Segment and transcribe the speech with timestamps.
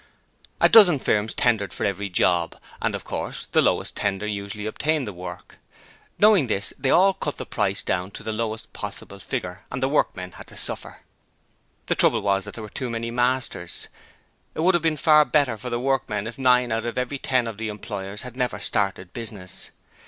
[0.59, 5.05] A dozen firms tendered for every 'job', and of course the lowest tender usually obtained
[5.07, 5.59] the work.
[6.17, 9.87] Knowing this, they all cut the price down to the lowest possible figure and the
[9.87, 11.01] workmen had to suffer.
[11.85, 13.89] The trouble was that there were too many 'masters'.
[14.55, 17.45] It would have been far better for the workmen if nine out of every ten
[17.45, 19.69] of the employers had never started business.